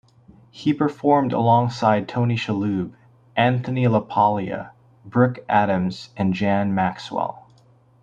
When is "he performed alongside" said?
0.49-2.07